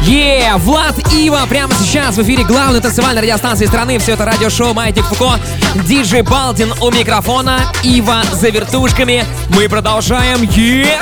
[0.08, 4.00] Е, Влад Ива прямо сейчас в эфире главной танцевальной радиостанции страны.
[4.00, 5.40] Все это радиошоу Маятник Фуко.
[5.86, 7.72] Диджей Балдин у микрофона.
[7.84, 9.26] Ива за вертушками.
[9.50, 10.44] Мы продолжаем.
[10.44, 11.00] Е!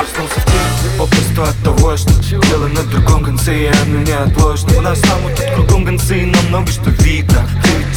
[0.98, 2.14] Попросту от того, что
[2.48, 6.72] дело на другом конце и оно неотложно У нас там тут кругом гонцы, но много
[6.72, 7.46] что видно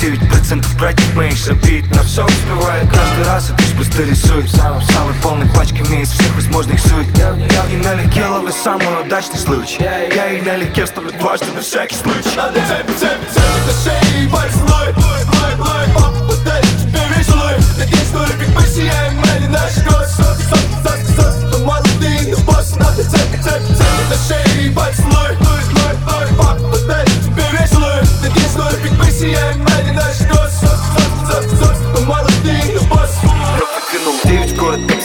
[0.02, 5.46] 99% братьев моих шапит На все успеваю каждый раз, и лишь быстро рисует Самый полный
[5.54, 7.36] пачками из всех возможных сует Я
[7.72, 12.54] и налегке ловлю самый удачный случай Я и налегке вставлю дважды на всякий случай Надо
[12.54, 15.27] цепи, цепи, цепи на шее и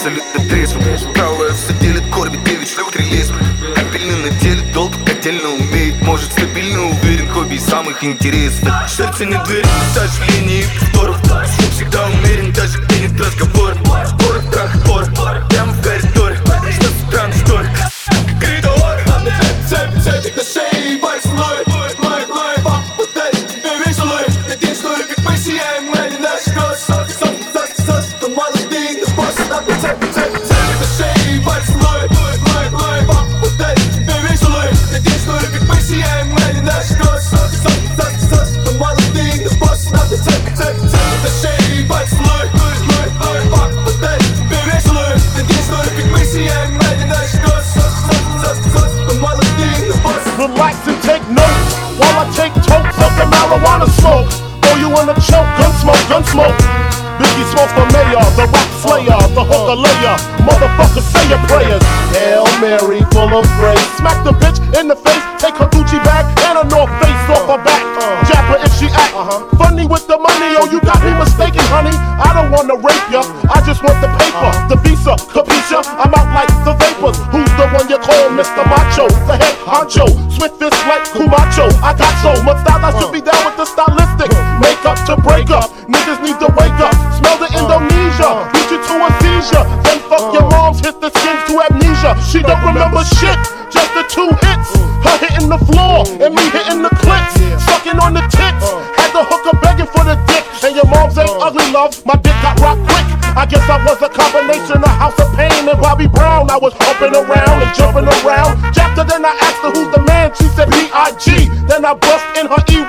[0.04, 1.14] абсолютно трезвым.
[1.14, 3.38] Правая все делит корби, 9 шлюх, лезвия
[3.76, 6.02] Отдельно на деле долг, отдельно умеет.
[6.02, 8.88] Может стабильно уверен, хобби самых интересных.
[8.88, 11.16] Сердце не дверь, к сожалению, и повторов.
[11.24, 13.74] Звук всегда умерен, даже где нет разговора
[61.24, 61.82] say your prayers.
[62.12, 63.80] Hail Mary, full of grace.
[63.98, 67.48] Smack the bitch in the face, take her Gucci bag and a North Face off
[67.48, 67.82] her back.
[67.82, 68.28] Uh-huh.
[68.28, 69.48] Jab her if she act uh-huh.
[69.56, 70.56] funny with the money.
[70.58, 71.94] Oh, you got me mistaken, honey.
[71.94, 74.68] I don't wanna rape ya, I just want the paper, uh-huh.
[74.68, 75.82] the visa, capisha.
[75.98, 77.18] I'm out like the vapors.
[77.32, 78.62] Who's the one you call Mr.
[78.68, 79.08] Macho?
[79.26, 81.70] The head honcho, swift fist like Camacho.
[81.82, 82.63] I got so much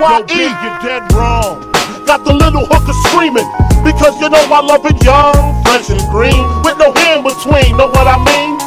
[0.06, 0.54] in her E.Y.E.
[0.62, 1.62] you're dead wrong.
[2.06, 3.50] Got the little hooker screaming
[3.84, 5.34] because you know I love it young,
[5.64, 7.78] fresh and green, with no in between.
[7.78, 8.58] Know what I mean?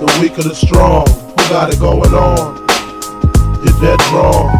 [0.00, 2.56] The weak of the strong, who got it going on?
[3.64, 4.52] You're dead wrong.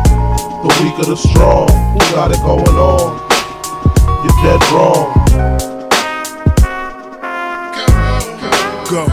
[0.64, 3.20] The weak of the strong, who got it going on?
[4.24, 5.12] You're dead wrong.
[8.88, 9.06] Go,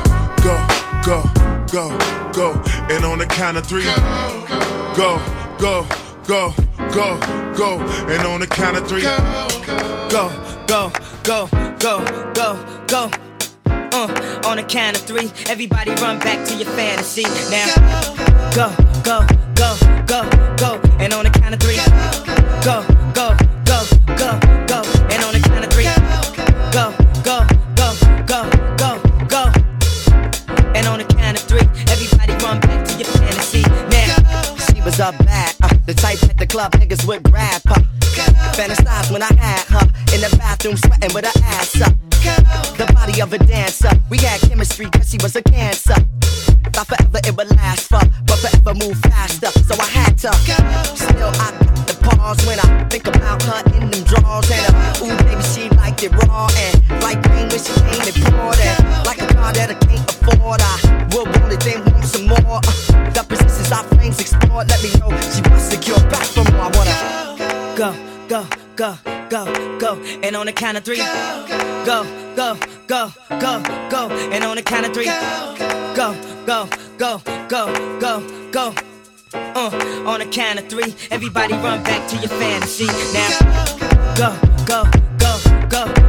[0.43, 0.55] go,
[1.03, 1.23] go,
[1.71, 2.51] go, go.
[2.89, 3.83] And on the count of three,
[4.95, 5.19] go,
[5.59, 5.85] go,
[6.27, 6.53] go, go,
[6.93, 7.19] go.
[7.55, 7.79] Go,
[8.09, 10.29] and on the count of three, go,
[10.67, 10.91] go,
[11.23, 13.11] go, go, go, go.
[13.65, 17.23] Uh, on the count of three, everybody run back to your fantasy.
[17.51, 17.67] Now,
[18.55, 18.73] go,
[19.03, 19.77] go, go,
[20.07, 20.27] go,
[20.57, 20.81] go.
[20.97, 21.77] And on the count of three,
[22.65, 22.92] go, go, go,
[36.53, 37.81] club niggas would grab her.
[38.53, 41.93] Fantasize when I had her in the bathroom sweating with her ass up.
[42.77, 45.95] The body of a dancer, we had chemistry cause she was a cancer.
[46.73, 47.12] Forever
[61.13, 62.37] We'll roll it, then we some more.
[62.39, 62.61] Uh,
[63.13, 64.63] that persistence our flames explore.
[64.65, 67.23] Let me know she wants to cure back from who I wanna
[67.77, 67.93] go,
[68.27, 68.97] go, go,
[69.29, 70.01] go, go.
[70.23, 72.03] And on the count of three, go,
[72.35, 72.57] go,
[72.87, 74.09] go, go, go.
[74.31, 78.73] And on the count of three, go, go, go, go, go, go.
[79.33, 84.15] Uh, on the count of three, everybody run back to your fantasy now.
[84.15, 84.29] Go,
[84.65, 86.02] go, go, go.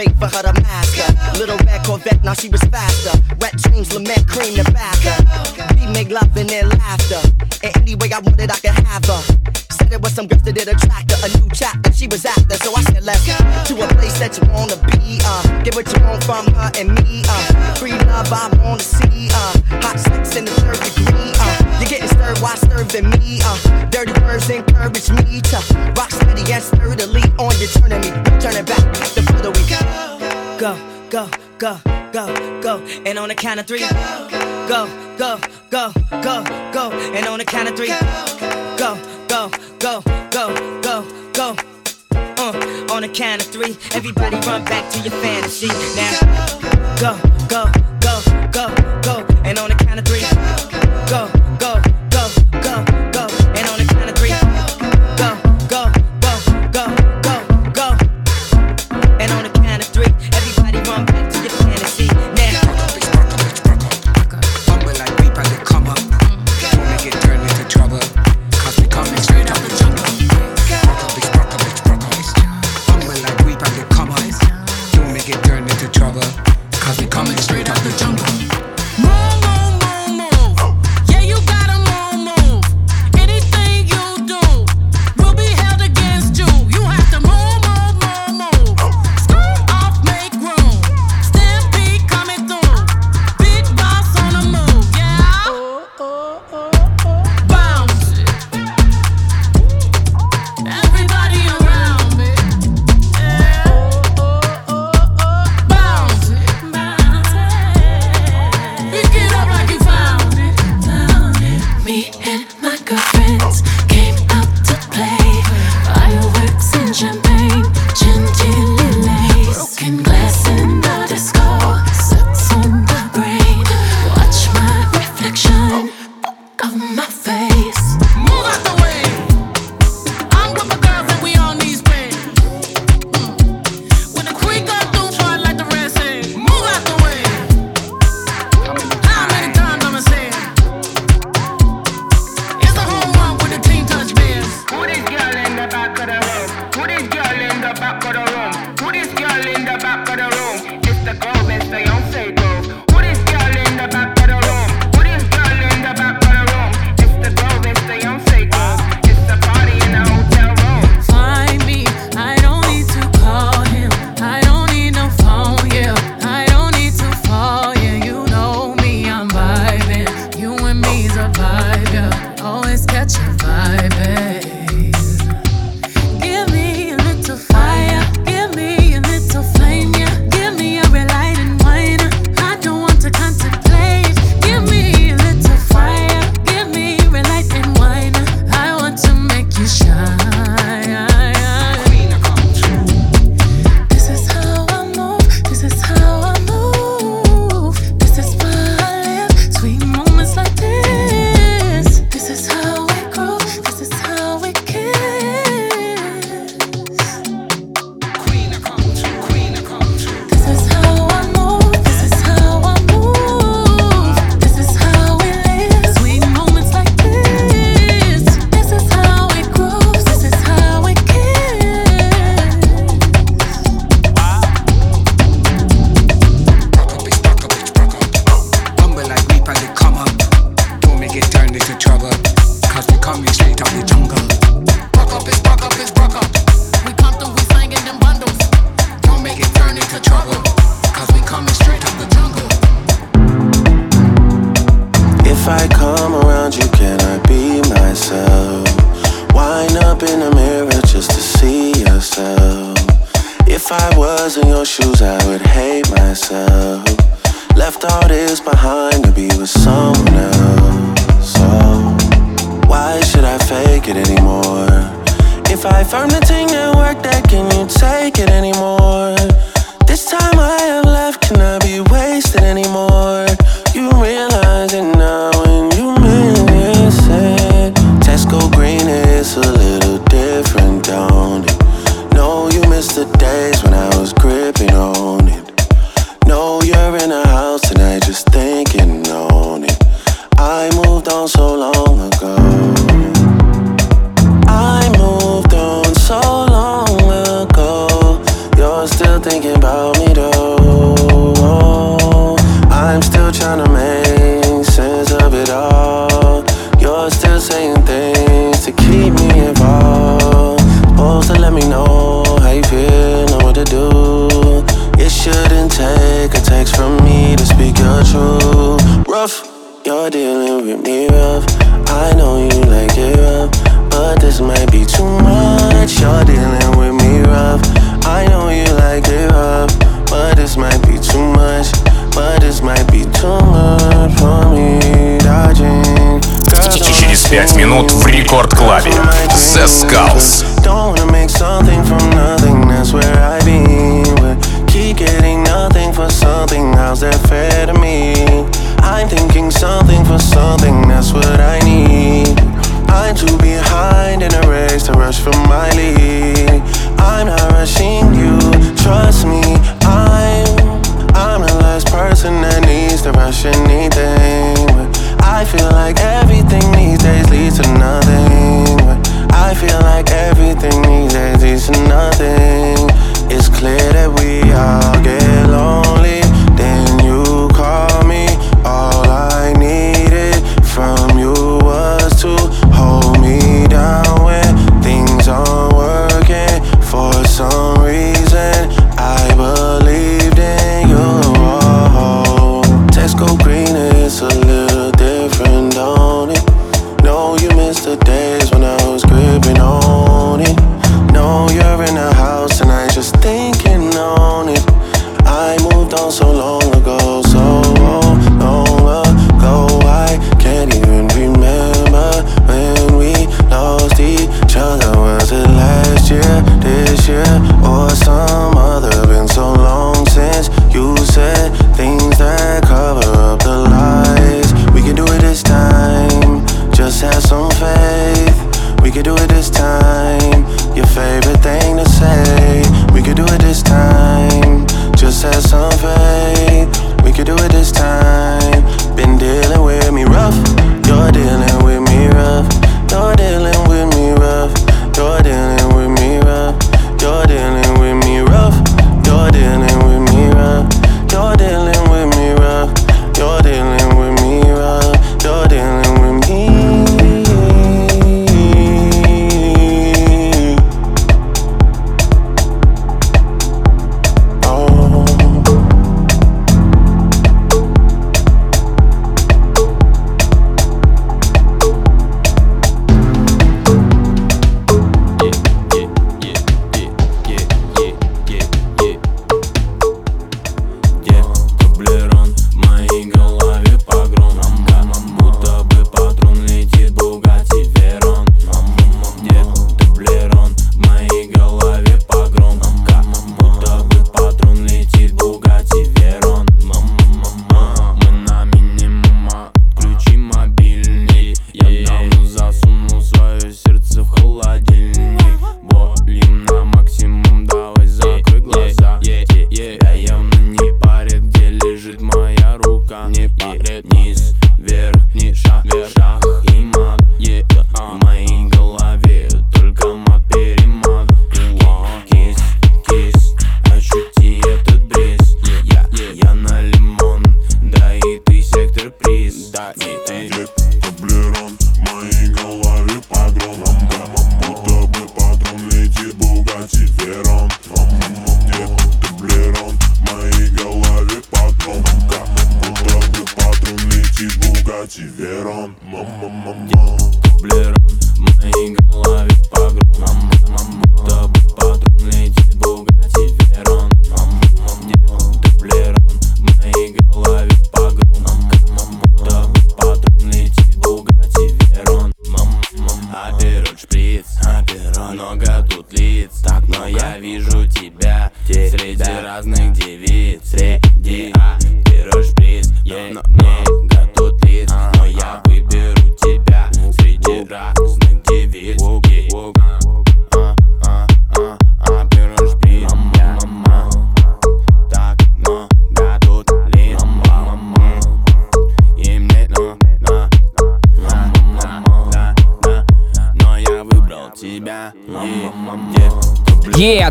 [0.00, 1.08] bait for her to master.
[1.38, 3.12] Little red Corvette, now she was faster.
[3.40, 5.16] Wet dreams, lament, cream the backer.
[5.76, 7.20] We make love and then laughter.
[7.62, 9.22] And any way I wanted, I could have her.
[9.76, 11.18] Said it was some girls that did attract her.
[11.26, 14.32] A new chapter she was after, so I said, let's go to a place that
[14.40, 15.20] you wanna be.
[15.20, 17.22] Uh, get what you want from her and me.
[17.28, 19.28] Uh, free love, I wanna see.
[19.28, 19.52] Uh,
[19.84, 21.32] hot sex in the third degree.
[21.36, 23.40] Uh, you're getting stirred, why serving me?
[23.44, 23.58] Uh,
[23.92, 25.60] dirty words encourage me to
[25.92, 29.19] rock steady and sturdily on you, turning me, turning back.
[30.60, 30.76] Go,
[31.08, 31.80] go, go,
[32.12, 32.76] go, go.
[33.06, 34.86] And on the count of three, go,
[35.16, 35.40] go,
[35.70, 35.90] go,
[36.20, 36.90] go, go.
[37.14, 37.88] And on the count of three,
[38.76, 41.56] go, go, go, go, go, go.
[42.12, 46.20] Uh, on the count of three, everybody run back to your fantasy now.
[47.00, 47.16] Go,
[47.48, 47.64] go,
[48.00, 48.20] go,
[48.52, 49.26] go, go.
[49.46, 50.20] And on the count of three,
[51.08, 51.26] go.
[51.32, 51.39] go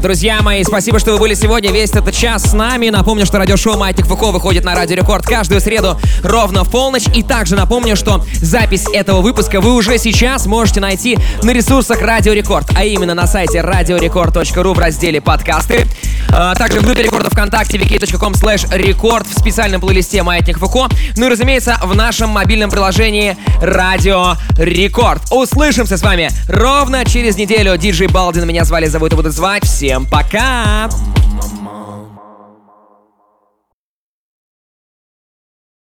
[0.09, 2.89] друзья мои, спасибо, что вы были сегодня весь этот час с нами.
[2.89, 7.05] Напомню, что радиошоу Маятник Фуко выходит на Радио Рекорд каждую среду ровно в полночь.
[7.13, 12.33] И также напомню, что запись этого выпуска вы уже сейчас можете найти на ресурсах Радио
[12.33, 15.85] Рекорд, а именно на сайте radiorecord.ru в разделе подкасты.
[16.31, 20.87] А также в группе рекордов ВКонтакте wiki.com slash рекорд в специальном плейлисте Маятник Фуко.
[21.15, 25.21] Ну и, разумеется, в нашем мобильном приложении Радио Рекорд.
[25.31, 27.77] Услышимся с вами ровно через неделю.
[27.77, 29.63] Диджей Балдин меня звали, зовут и буду звать.
[29.63, 30.89] Всем пока!